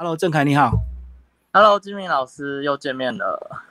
[0.00, 0.78] Hello，郑凯你好。
[1.52, 3.64] Hello，金明老师又见面了。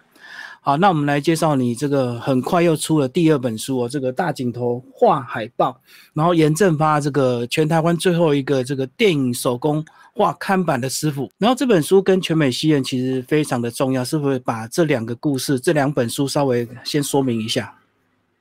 [0.60, 5.79] 好，那我们来介绍你这个很快又出了第二本书哦，这个大镜头画海报，
[6.13, 9.82] 然后严正发这个全台湾最后一个这个电影手工
[10.13, 11.32] 画看板的师傅。
[11.38, 17.73] 然后这本书跟全美戏院其实非常的重要，是不是把这两个故事、这两本书稍微先说明一下？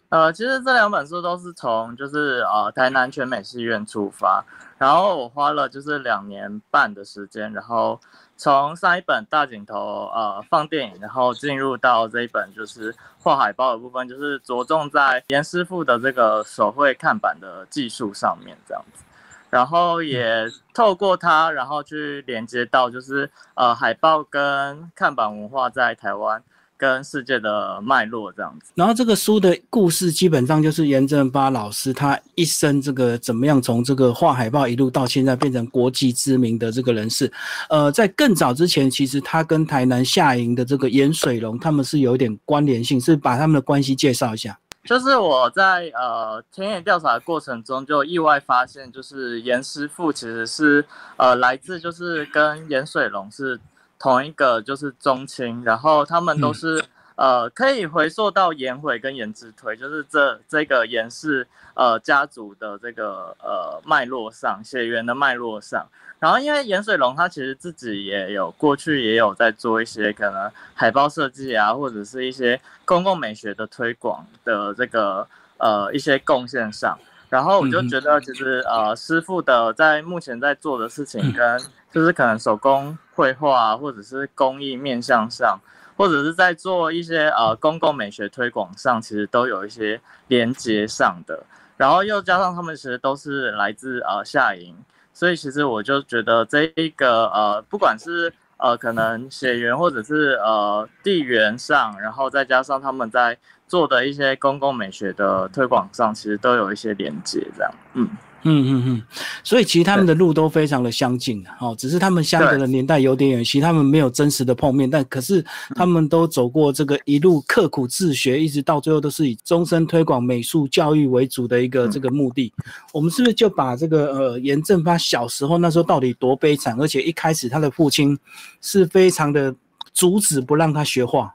[0.09, 4.45] 呃，其实这两本书都是从就是呃台南全美戏院出发，
[4.79, 8.01] 然后我花了就是两年半的时间，然后。
[8.39, 19.03] 从上一本大镜头呃放电影，然后进入到这一本就是画海报的部分，就是着重在严师傅的这个手绘看板的技术上面这样子，
[19.49, 26.43] 然后也透过它，然后去连接到就是呃海报跟看板文化在台湾。
[26.79, 37.33] 跟世界的脉络这样子，然后这个书的故事基本上就是严正发老师他一生这个怎么样从这个画海报一路到现在变成国际知名的这个人士。
[37.71, 44.59] 呃，在更早之前，其实他跟台南下营的这个严水龙他们是有一点关联性，是把他们的关系介绍一下。
[44.85, 50.85] 就是我在呃田野调查的过程中，就意外发现，就是严师傅其实是
[51.17, 53.59] 呃来自就是跟严水龙是。
[53.99, 56.85] 同一个就是中青，然后他们都是
[57.17, 65.87] 呃可以回溯到颜回跟颜之推，就是这这个颜氏呃家族的这个呃脉络上血缘的脉络上，
[66.19, 75.27] 然后因为颜水龙他其实自己也有过去也有在做一些可能海报设计啊，或者是一些公共美学的推广的这个
[75.59, 76.99] 呃一些贡献上。
[77.29, 81.61] 然后我就觉得，其实呃，师傅的在目前在做的事情， 跟
[81.97, 85.59] 就是可能手工绘画或者是工艺面向上，
[85.97, 91.43] 或者是在做一些呃公共美学推广上，其实都有一些连接上的。
[91.79, 94.77] 然后又加上他们其实都是来自呃夏营，
[95.15, 103.39] 所以其实我就觉得这一个呃，不管是呃可能血缘或者是呃地缘上，然后再加上他们在。
[103.69, 108.09] 做的一些公共美学的推广上，其实都有一些连接，这样，嗯
[108.49, 109.03] 嗯嗯嗯，
[109.43, 122.53] 所以其实他们的路都非常的相近，哦，只是他们相隔的年代有点远，其实他们没有真实的碰面，但可是他们都走过这个一路刻苦自学，一直到最后都是以终身推广美术教育为主的一个这个目的。
[122.93, 128.17] 我们是不是就把这个呃严正发小时候那时候到底多悲惨，而且一开始他的父亲
[128.63, 129.53] 是非常的
[129.93, 131.35] 阻止不让他学画，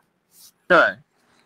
[0.68, 0.78] 对。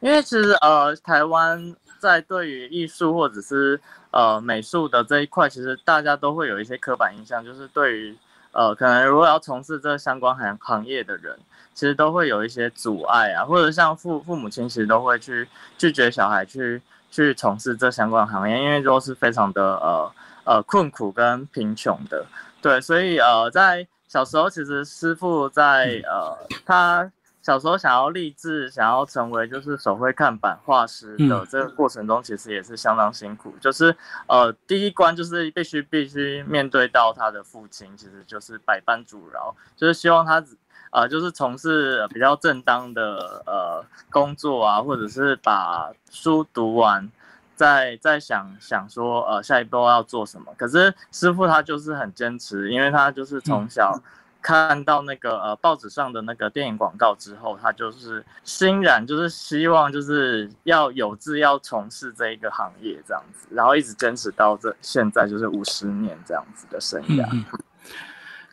[0.02, 1.74] 因为其实呃，台湾
[2.06, 8.16] 在对于艺术或者是呃美术的这一块，其实大家都会有一些刻板印象，就是对于
[8.52, 11.36] 呃可能如果要从事这相关行行业的人，
[11.74, 15.48] 其实都会有一些阻碍啊，或者像父父母亲其实都会去
[15.80, 16.80] 拒绝小孩去
[17.10, 20.12] 去从事这相关行业，因为都是非常的呃
[20.44, 22.24] 呃困苦跟贫穷的，
[22.62, 27.12] 对，所以呃在小时候其实师傅在呃他。
[27.46, 33.54] 小时候想要立志，想要成为就是手绘看板画师的这个过程中，其实也是相当辛苦。
[33.62, 33.96] 就是
[34.26, 40.44] 呃，第一关就是必须必须面对到他的父亲，其实就是百般阻挠，就是希望他
[40.90, 47.08] 呃就是从事比较正当的呃工作啊，或者是把书读完，
[47.54, 50.52] 再再想想说呃下一步要做什么。
[50.58, 54.02] 可是师傅他就是很坚持，因为他就是从小。
[54.46, 67.44] 看到那个呃报纸上的那个电影广告之后，他就是欣然就是希望就是要有志要从事这一个行业这样子，然后一直坚持到这现在就是五十年这样子的生涯。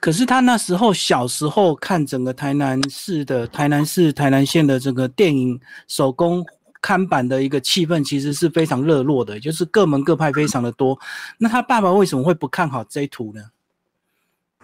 [0.00, 6.42] 可是他那时候小时候看整个台南市的台南市台南县的这个电影手工
[6.80, 10.98] 看板的一个气氛，其实是非常热络的，就是各门各派非常的多。
[11.36, 13.42] 那他爸爸为什么会不看好这一图呢？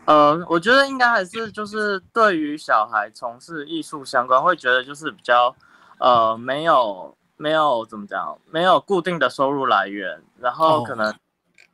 [0.08, 5.54] 呃，我觉得应该还是就是对于小孩从事艺术相关，会觉得就是比较
[5.98, 11.14] 呃没有没有怎么讲，没有固定的收入来源，然后可能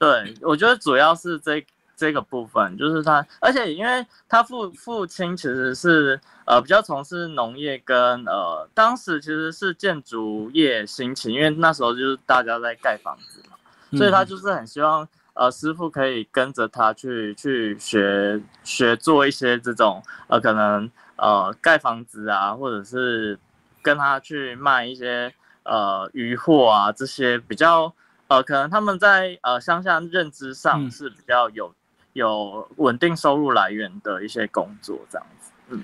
[0.00, 1.64] 对我觉得主要是这
[1.94, 13.56] 这个部分，就是他，而且因为他父父亲其实是呃比较从事农业跟呃当时其实是建筑业兴起，因为那时候就是大家在盖房子嘛，
[13.96, 15.08] 所以他就是很希望。
[15.34, 23.36] 呃，师傅可以跟着他去去学学做一些这种呃，可能呃盖房子啊，或者是
[23.82, 25.32] 跟他去卖一些
[25.64, 27.92] 呃渔货啊，这些比较
[28.28, 31.74] 呃，可能他们在呃乡下认知上是比较有
[32.12, 35.50] 有稳定收入来源的一些工作这样子。
[35.70, 35.82] 嗯，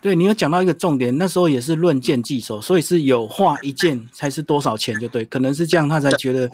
[0.00, 6.50] 对你有讲到一个重点，那时候也是论件计收，所以是有画一件才是多少钱就对，可能是这样，他才觉得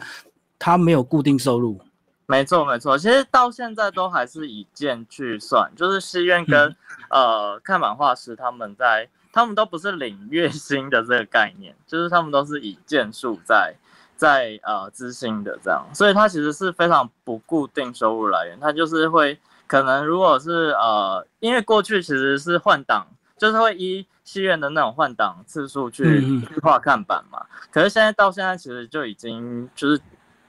[0.59, 1.81] 他没有固定收入。
[2.29, 6.75] 没错没错，其实到现在都还是以件去算，就是戏院跟
[7.09, 13.73] 呃看板画师他们在，他们都不是领月薪的这个概念，就是他们都是以件数在
[14.15, 23.07] 在呃资薪的这样，所以它其实是非常不固定收入来源，它就是会可能如果是呃，因为过去其实是换档，
[23.39, 29.99] 就是会依戏院的那种换档次数去画看板嘛，可是现在到现在其实就已经就是。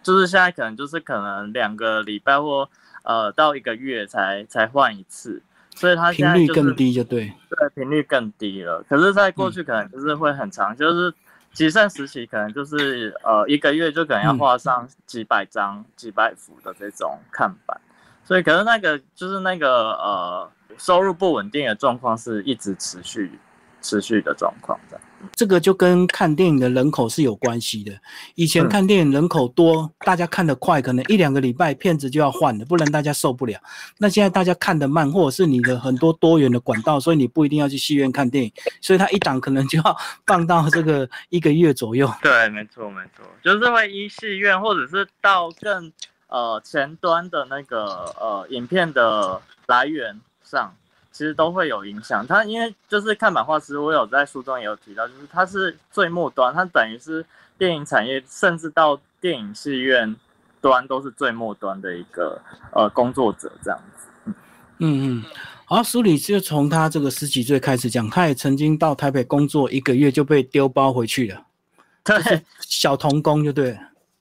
[0.03, 2.69] 就是现在可能就是可能两个礼拜或
[3.03, 5.43] 呃到一个月才才换一次，
[5.75, 8.83] 所以它频率更低就对，对频率更低了。
[8.89, 11.13] 可是，在过去可能就是会很长，就是
[11.53, 17.81] 集盛时期可能就是呃一个月就可能要画上几百张、几百幅的这种看板，
[18.25, 23.39] 所以可能那个就是那个呃收入不稳定的状况是一直持续
[23.83, 25.01] 持续的状况的。
[25.33, 27.93] 这个就跟看电影的人口是有关系的。
[28.35, 33.59] 以前看电影人口多，大家看得快，可能一两个礼拜片子就要换了，不然大家受不了。
[33.99, 39.97] 那现在大家看得慢，或者是你的很多多元的管道，所以你不一定要去戏院看电影，所以它一档可能就要
[40.27, 42.11] 放到这个一个月左右。
[42.23, 45.93] 对，没错没错，就是会一戏院或者是到更
[46.29, 50.75] 呃前端的那个呃影片的来源上。
[51.13, 57.25] 其实都会有影响，他因为就是看版画师，我有在书中也有提到，就是他是最末端，他等于是
[57.59, 60.15] 电影产业，甚至到电影戏院
[60.61, 62.41] 端都是最末端的一个
[62.73, 64.33] 呃工作者这样子。
[64.79, 65.25] 嗯嗯，
[65.67, 71.45] 好，书里就从他这个十几岁开始讲，他也曾经到台北工作一个月就被丢包回去了，
[72.05, 73.77] 对，小童工就对。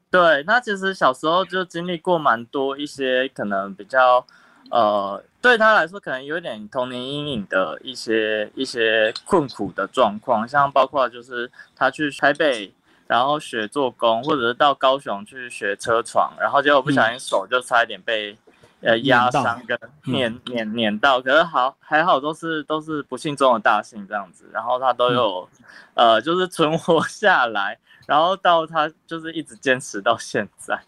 [0.09, 4.25] 对，那其实小时候就经历过蛮多一些可能比较。
[4.69, 12.71] 呃，对他来说，可能有点童年阴影的一些一些困苦的状况，像包括就是他去台北，
[13.07, 18.37] 然后学做工，或者是到高雄去学车床，然后结果不小心手就差一点被
[18.81, 25.49] 呃压伤跟碾碾碾到，可是好还好都是都是不幸中的大幸这样子，然后他都有
[25.95, 30.79] 呃就是存活下来，然后到他就是一直坚持到现在，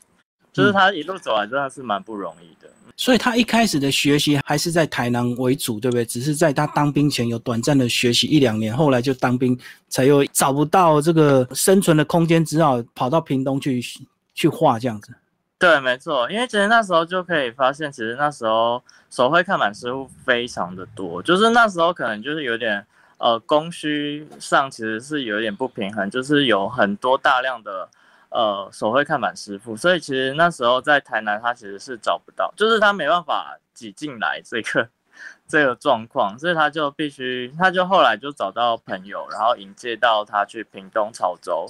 [0.51, 2.69] 就是他一路走来真的是蛮不容易的。
[2.97, 6.05] 所以他一开始的学习还是在台南为主，对不对？
[6.05, 9.57] 只是在他当兵前有短暂的学习一两年，后来就当兵，
[9.87, 13.81] 才又找不到这个生存的空间，只好跑到屏东去
[14.35, 15.13] 去画这样子。
[15.57, 22.85] 对，没错，因为其实那时候就可以发现，其实那时候手绘看板师傅非常的多，就是那时候可能就是有点
[23.17, 27.89] 呃供需上其实是有点不平衡，就是有很多大量的。
[28.31, 34.87] 呃，手绘看板师傅，所以其实那时候在台南，他其实是找不到，就是他没办法挤进来这个
[35.49, 41.67] 这个状况，所以他就必须，他就后来就找到朋友，然后引介到他去屏东潮州，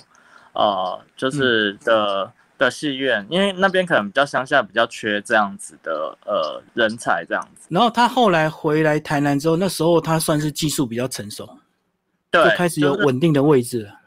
[0.53, 7.67] 呃，就是的的戏院，因为那边可能比较乡下，比较缺这样子的呃人才这样子。
[7.69, 11.57] 然后他后来回来台南之后，那时候他算是技术比较成熟，
[12.29, 14.00] 对，就开始有稳定的位置了。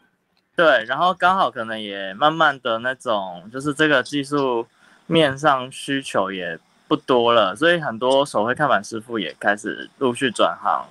[0.56, 4.64] 对，然后刚好可能也慢慢的那种，就是这个技术
[5.06, 6.56] 面上需求也
[6.86, 10.86] 不多了，所以很多手绘看板师傅也开始陆续转行，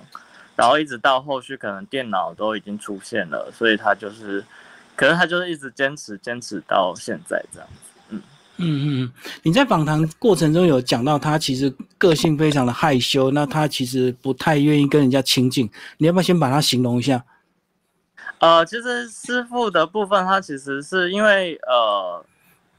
[0.54, 4.44] 然后一直到后续可能电脑都已经出现了，所以他就是，
[4.94, 7.90] 可能他就是一直坚持坚持到现在这样子。
[8.10, 8.22] 嗯
[8.58, 9.12] 嗯嗯，
[9.42, 17.24] 你在访谈过程中有讲到他其实个性非常的害羞，那他其实不太愿意跟人家亲近，你要不要先把他形容一下？
[18.44, 22.22] 呃，其实师傅的部分，他其实是因为呃，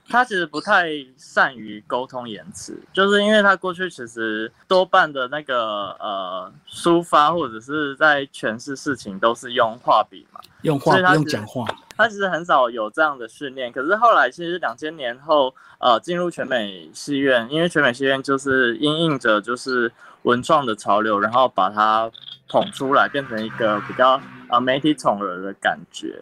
[0.08, 11.66] 他其实不太善于沟通言辞，就是因为他过去其实多半的那个呃抒发或者是在诠释事情都是用画笔嘛，用画用讲话，
[11.98, 13.72] 他其实很少有这样的训练。
[13.72, 19.92] 可是后来其实两千年后，呃，进入全美戏院，因为全美戏院就是因应着就是
[20.22, 22.12] 文创的潮流，然后把它
[22.48, 24.22] 捧出来，变成一个比较。
[24.50, 26.22] 呃，媒体宠儿的感觉，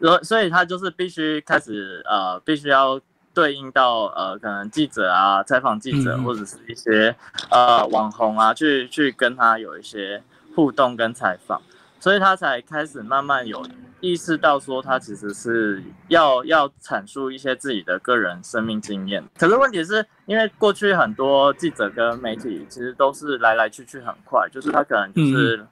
[0.00, 3.00] 所所以他就是必须开始呃，必须要
[3.34, 7.14] 对应到呃，可能记者啊，采访记者或者是一些
[7.50, 10.22] 呃网红啊，去去跟他有一些
[10.54, 11.60] 互动跟采访，
[11.98, 13.66] 所以他才开始慢慢有
[14.00, 19.24] 意识到说，他其实是要要阐述一些自己的个人生命经验。
[19.38, 25.66] 可是问题是因为过去很多记者跟媒体其实都是来来去去很快，就是他可能就是。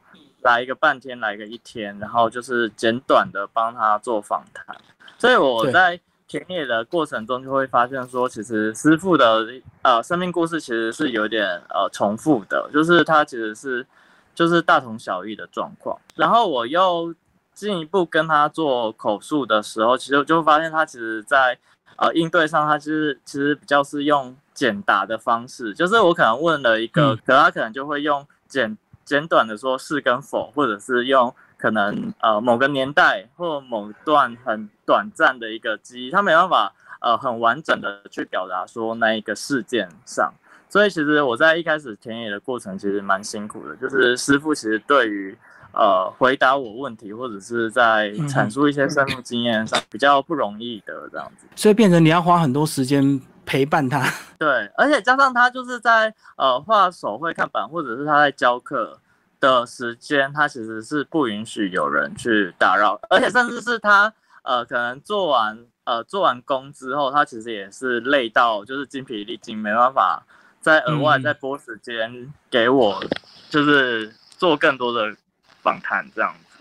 [0.44, 4.76] 来一个半天，来个一天，然后就是简短的帮他做访谈。
[5.18, 5.98] 所以我在
[6.28, 9.46] 田野的过程中就会发现说，其实师傅的
[9.82, 13.86] 呃生命故事其实是有点呃重复的，就是他其实是
[14.34, 15.98] 就是大同小异的状况。
[16.14, 17.14] 然后我又
[17.54, 21.58] 进一步跟他做口述的时候，其实就发现他其实在
[21.96, 40.32] 呃应对上，他其实其实比较是用简答的方式，就是我可能问了一个，可他可能就会用简简短的说是跟否，或者是用可能呃某个年代或某段很短暂的一个记忆，他没办法呃很完整的去表达说那一个事件上。
[40.68, 45.36] 所以其实我在一开始田野的过程其实蛮辛苦的，就是师傅其实对于
[45.72, 54.08] 呃回答我问题或者是在阐述一些生命经验上比较不容易的这样子，所以变成你要花很多时间陪伴他。
[54.38, 58.98] 对，而且加上他就是在呃画手绘看板或者是他在教课
[59.40, 70.22] 的时间，他其实是不允许有人去打扰，而且甚至是他呃可能做完呃做完工之后，他其实也是累到就是精疲力尽，没办法。
[70.60, 73.04] 再额外再拨时间给我，
[73.50, 75.14] 就是做更多的
[75.60, 76.56] 访谈这样子，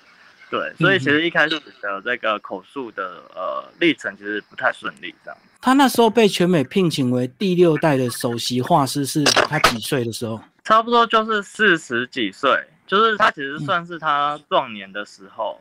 [0.49, 5.39] 对，所以其实一开始的这个口述的呃历程其实不太顺利这样。
[5.63, 10.37] 他那时候被全美聘请为第六代的首席画师，是他几岁的时候？
[10.65, 12.51] 差不多就是四十几岁，
[12.85, 15.57] 就是他其实算是他壮年的时候，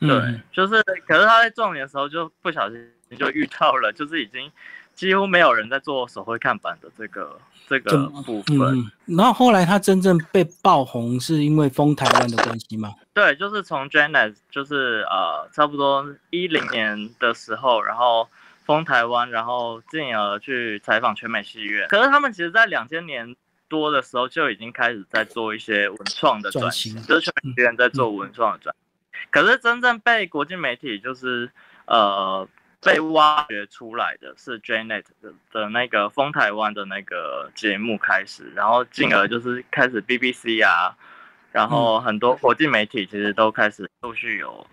[0.00, 0.08] 对，
[0.50, 2.76] 就是可是他在壮年的时候就不小心
[3.16, 4.50] 就遇到了，就是已经。
[4.96, 7.38] 几乎没有人在做手绘看板的这个
[7.68, 8.82] 这个部分。
[9.04, 12.94] 然后后来他真正被爆红，是因为封台湾的关系吗？
[13.12, 18.26] 对，就是从 Janet，就是呃，差不多一零年的时候，然后
[18.66, 21.88] 封台湾，然后进而去采访全美戏院。
[21.88, 23.34] 可是他们其实在两千年
[23.68, 28.74] 多的时候就已经开始在做一些文创的转型，就是全美戏院在做文创的转。
[29.30, 31.50] 可是真正被国际媒体就是
[31.86, 32.46] 呃。
[32.82, 40.94] 被挖掘出来的是 Janet 的的那个封台湾的那个节目开始，然后进而就是开始 BBC 啊，
[41.50, 44.64] 然后很多国际媒体其实都开始陆续有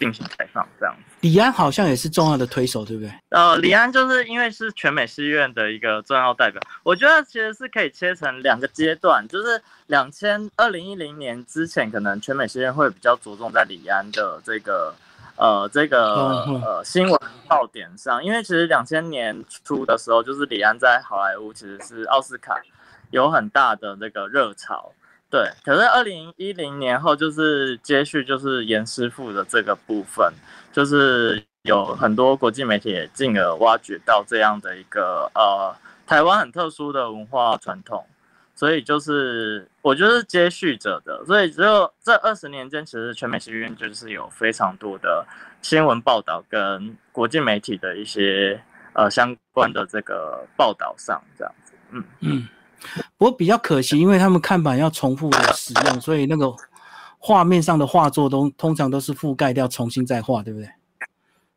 [0.00, 1.02] 进行开放这样子。
[1.20, 3.12] 李安好像也是重要的推手，对不对？
[3.28, 14.92] 呃，李安就是因为是全美戏院的一个重要代表，我觉得其实是可以切成两个阶段，就是两千二零一零年之前，可能全美戏院会比较着重在李安的这个。
[15.36, 22.54] 呃，这个呃新闻爆点上，因为其实两千年初的时候，就是李安在好莱坞其实是奥斯卡
[23.10, 24.92] 有很大的那个热潮，
[25.30, 25.48] 对。
[25.64, 30.32] 可是二零一零年后，就是接续就是严师傅的这个部分，
[30.72, 35.74] 就是有很多国际媒体也进而挖掘到这样的一个呃
[36.06, 38.04] 台湾很特殊的文化传统。
[38.52, 45.26] 所以就是我觉得是接续者的，所以只有这二十年间，其实全美戏院就是有非常多的
[45.62, 48.60] 新闻报道跟国际媒体的一些
[48.92, 52.48] 呃相关的这个报道上这样子，嗯嗯。
[53.16, 56.52] 不过比较可惜，因为他们看板要重复的使用，所以那个
[57.18, 60.70] 画面上的画作都通常都是覆盖掉，重新再画，对不对？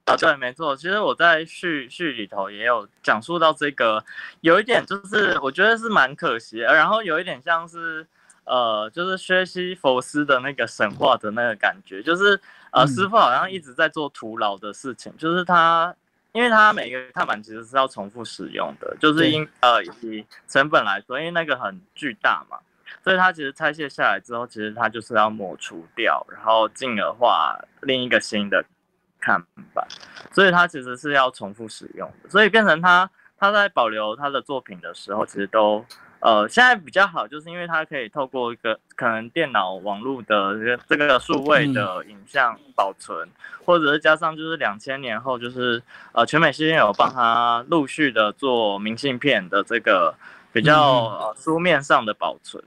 [0.06, 0.75] 啊，对，没错。
[0.75, 4.03] 其实我在序序里头也有讲述到这个，
[4.42, 8.06] 有一点就是我觉得是蛮可惜，然后有一点像是
[8.44, 12.38] 呃，就是薛西佛斯的那个神话的那个感觉，就是
[12.72, 15.96] 呃，师傅好像一直在做徒劳的事情，就是他，
[16.33, 22.59] 因为它每个看板其实是要重复使用的，就是因呃以成本来说，因为那个很巨大嘛，
[23.01, 28.63] 所以它其实拆卸下来之后，其实它就是要抹除掉，然后进而画另一个新的。
[29.25, 29.41] 看
[29.73, 29.87] 板，
[30.33, 35.85] 所以它其实是要重复使用的，所以变成它它在保留它的作品的时候，其实都
[36.24, 43.27] 呃现在比较好，就是因为它可以透过一个可能电脑网络的这个这个数位的影像保存，
[43.65, 50.15] 或者是加上就是两千年后就是呃全美戏院有帮他陆续的做明信片的这个
[50.53, 52.63] 比较呃书面上的保存。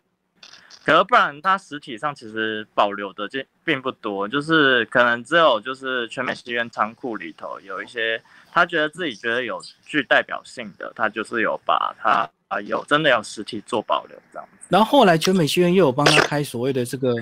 [0.85, 8.23] 可是不然，它实体上其实保留的这并不多，就是可能只有就是全美戏院仓库里头有一些，
[8.53, 14.67] 他觉得自己觉得有具代表性的，他就是有把它啊有真的要实体做保留这样子。
[14.69, 17.15] 然后后来全美学院又有帮他开所谓的这个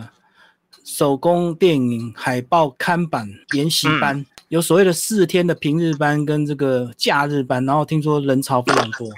[0.85, 9.09] 手工电影海报看版研习班，有所谓的四天的平日班跟这个假日班，然后听说人潮非常多。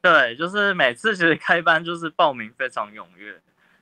[0.00, 3.34] 对，就是每次其实开班就是报名非常踊跃。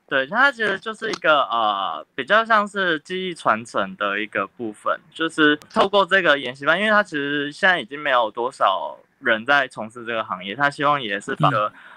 [0.08, 11.50] 对，它其实就是一个呃，比较像是记忆传承的一个部分，就是透过这个研习班，因为它其实现在已经没有多少人在从事这个行业，他希望也是把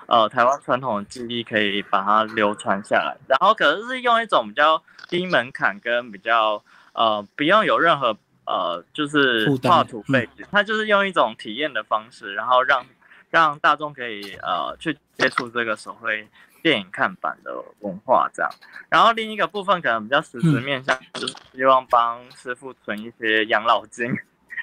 [0.08, 12.86] 呃台湾传统的技艺可以把它流传下来，然后可能是用一种比较低门槛跟比较呃不用有任何呃就是画图背景，他就是用一种体验的方式，然后让
[13.30, 16.28] 让大众可以呃去接触这个手绘。
[16.62, 18.52] 电影看板的文化这样，
[18.90, 24.14] 然后另一个部分可能比较实质面向，就是希望帮师傅存一些养老金，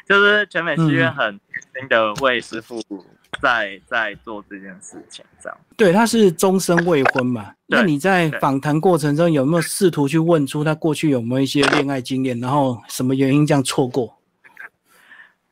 [0.06, 1.38] 就是全美戏院很
[1.75, 2.80] 新的为师傅
[3.40, 5.58] 在在做这件事情，这样。
[5.76, 7.52] 对，他是终身未婚嘛？
[7.66, 14.16] 那你在访谈过程中有没有试图去问出他过去有没有一些恋爱经验，然后什么原因这样错过？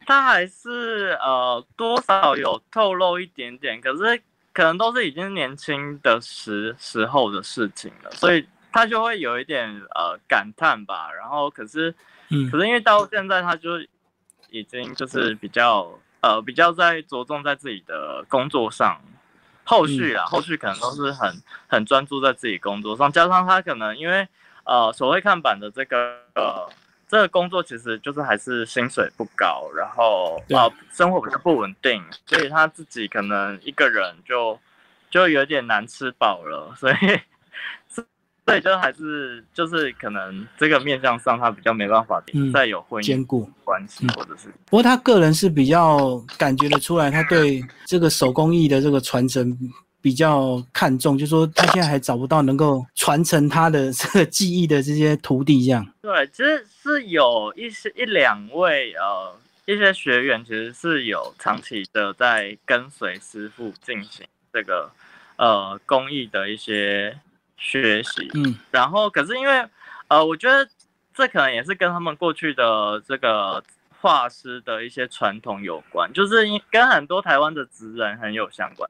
[0.06, 11.10] 他还是呃多少有透露一点点，可是可能都是已经年轻的时时候的事情了，所以他就会有一点呃感叹吧。
[11.10, 11.94] 然后可是，
[12.28, 13.70] 嗯，可是因为到现在他就
[14.58, 19.00] 已经就是比较呃比较在着重在自己的工作上，
[19.64, 24.26] 后续啊后续可能都是很很专注在自己工作上，加上他可能因为
[24.64, 26.68] 呃所谓看板的这个呃。
[27.06, 34.58] 这个工作其实就是还是薪水不高，然后啊生活比较不稳定，所以他自己可能一个人就
[35.10, 36.96] 就有点难吃饱了，所以
[38.46, 42.22] 所以就还是就是可能这个面向上他比较没办法
[42.52, 49.56] 再有婚姻兼顾关系，或者是不过他个人是比较感觉得出来，他对这个手工艺的这个传承。
[50.04, 55.82] 比较看重，就说他现在还找不到能够传承他的 这个技艺的这些徒弟，这样。
[56.02, 59.34] 对，其实是有一些一两位呃
[59.64, 64.90] 一些学员，其实是有长期的在跟随师傅进行这个
[65.36, 67.18] 呃工艺的一些
[67.56, 68.30] 学习。
[68.34, 68.54] 嗯。
[68.70, 69.66] 然后，可是因为
[70.08, 70.68] 呃，我觉得
[71.14, 73.62] 这可能也是跟他们过去的这个
[74.00, 78.88] 画师的一些传统有关，就是跟很多台湾的职人很有相关。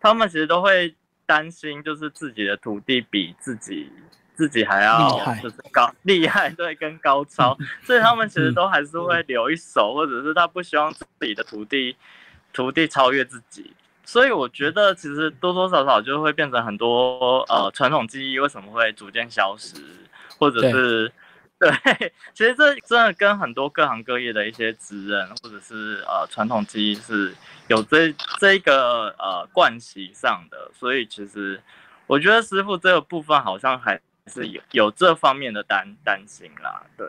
[0.00, 0.94] 他们其实都会
[1.26, 3.90] 担心，就是自己的徒弟比自己
[4.34, 5.08] 自己还要
[5.42, 11.94] 就是高厉害，对，跟高超， 所以他们其实都还是会留一手，或者是他不希望自己的徒弟
[12.52, 13.72] 徒弟超越自己。
[14.04, 19.76] 所以我觉得，其实多多少少就会变成很多呃传统技艺为什么会逐渐消失，
[20.38, 21.12] 或者是。
[21.62, 21.70] 对，
[22.34, 27.32] 其实这真的跟很多各行各业的一些职人，或者是呃传统技艺是
[27.68, 31.62] 有这这个呃惯习上的，所以其实
[32.08, 36.82] 我觉得师傅这个部分好像还是有有这方面的担担心啦。
[36.96, 37.06] 对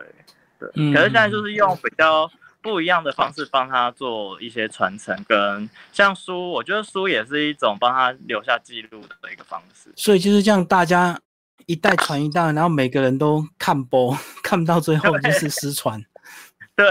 [0.60, 2.30] 对，可是现在就是用比较
[2.64, 9.92] 不一样的方式帮他做一些传承，跟像书，我觉得书也是一种帮他留下记录的一个方式。
[9.94, 11.20] 所以就是这样，大家。
[11.66, 15.98] 一代传一代，然后每个人都看播， 看不到最后就是失传。
[16.76, 16.86] 对，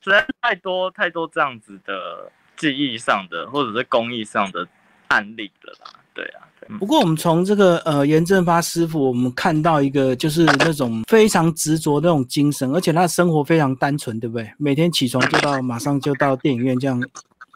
[0.00, 4.68] 实在太多太多这样子的记忆上的或者是工艺上的
[5.08, 5.98] 案例了啦。
[6.14, 6.46] 对啊，
[6.78, 14.50] 不过我们从这个呃严正发师傅，我们看到一个就是那种非常执着那种精神，而且他的生活非常单纯，对不对？
[14.58, 17.02] 每天起床就到马上就到电影院这样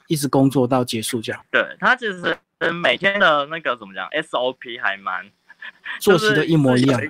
[0.09, 1.41] 一直工作到结束这样。
[1.51, 2.37] 对他其实
[2.73, 5.25] 每天的那个怎么讲 SOP 还蛮。
[5.99, 7.01] 作息的一模一样，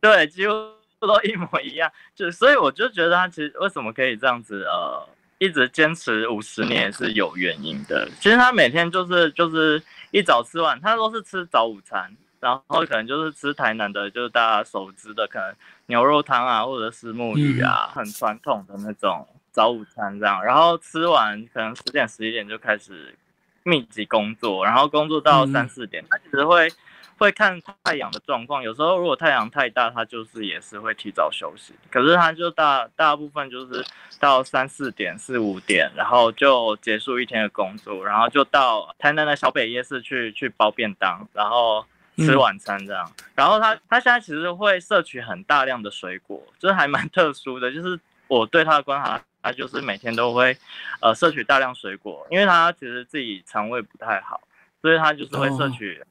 [0.00, 0.54] 对，几乎
[1.00, 1.90] 都一模一样。
[2.14, 5.06] 就所以我就觉得他其实为什么可以这样子呃，
[5.44, 8.08] 一直坚持五十年是有原因的。
[8.20, 15.54] 其实他每天就是就是一早吃完，他都是吃早午餐，然后可能就是吃台南的，就是大家熟知的可能
[15.86, 20.42] 牛肉汤啊，或者是木鱼啊，很传统的那种早午餐这样。
[20.42, 23.14] 然后吃完可能十点十一点就开始
[23.62, 26.68] 密集工作，然后工作到三四点，他其实会。
[27.16, 31.72] 会看太阳的状况，有时候如果太阳太大，他就是也是会提早休息。
[31.90, 33.84] 可是他就大大部分就是
[34.18, 43.10] 到三四点、四五点，然后就结束一天的工作，然后就到台南的小北夜市去去包便当，然后吃晚餐这样。
[43.34, 47.72] 然后他他现在其实会摄取很大量的水果，就是还蛮特殊的。
[47.72, 50.56] 就是我对他的观察，他就是每天都会
[51.00, 54.40] 呃摄取大量水果，因为他其实自己肠胃不太好，
[54.82, 56.02] 所以他就是会摄取。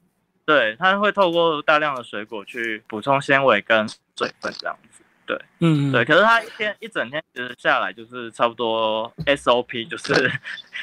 [0.46, 5.02] 对，它会透过大量的水果去补充纤维跟水分，这样子。
[5.26, 6.04] 对，嗯，对。
[6.04, 10.30] 可是它一天一整天其实下来就是差不多 SOP， 就是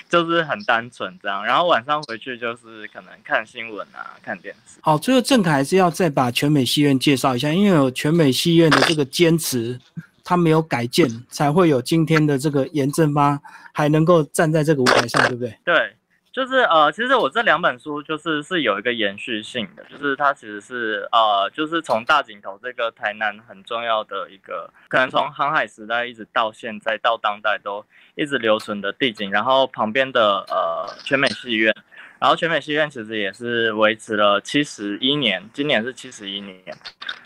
[0.10, 1.45] 就是很单纯这样。
[1.45, 4.80] 然后晚上回去就是可能看新闻啊，看电视。
[4.82, 9.80] 好，最后郑凯还是要再把全美戏院介绍一下，因为有全美戏院的这个坚持，
[10.24, 13.39] 他没有改建，才会有今天的这个严正发
[13.71, 15.56] 还能够站在这个舞台上，对不对？
[15.63, 15.95] 对。
[16.32, 31.76] 就是呃，其实我这两本书就是是有一个延续性的，就是它其实是呃，就是从大井头这个台南很重要的一个，可能从航海时代一直到现在到当代都一直留存的地景，然后旁边的呃全美戏院。
[32.20, 36.56] 然后全美戏院其实也是维持了七十一年，今年是七十一年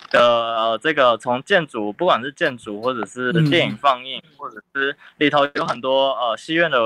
[0.09, 6.79] 的呃，这个从建筑，不管是建筑或者是电影放映，或者是里头有很多呃戏院的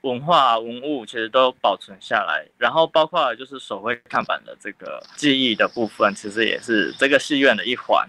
[0.00, 2.46] 文化文物，其实都保存下来。
[2.56, 8.08] 然后包括就是手绘看板的这个记忆的部分，其实也是这个戏院的一环。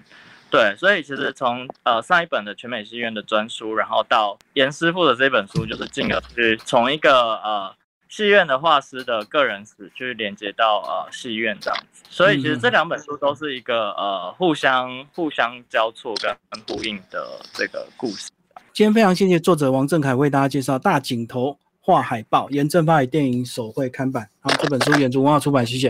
[0.50, 7.76] 对，所以其实从呃上一本的全美戏院的专书，然后到严师傅的这本书，就是进而去从一个呃
[8.08, 12.04] 戏院的画师的个人史去连接到呃戏院这样子。
[12.10, 16.34] 所以其实这两本书都是一个呃互相互相交错跟
[16.68, 18.30] 呼应的这个故事。
[18.74, 24.28] 今天非常谢谢作者王正凯为大家介绍《大井头画海报》，严正发电影手绘刊版。
[24.40, 25.90] 好，这本书原著文化出版，谢谢。